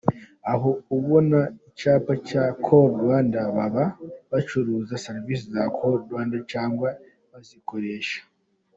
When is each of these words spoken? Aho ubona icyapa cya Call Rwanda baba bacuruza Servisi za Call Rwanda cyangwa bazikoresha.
Aho 0.53 0.69
ubona 0.97 1.39
icyapa 1.69 2.13
cya 2.27 2.43
Call 2.63 2.89
Rwanda 3.01 3.39
baba 3.55 3.85
bacuruza 4.31 5.01
Servisi 5.05 5.45
za 5.55 5.63
Call 5.77 5.93
Rwanda 6.05 6.37
cyangwa 6.51 6.87
bazikoresha. 7.31 8.19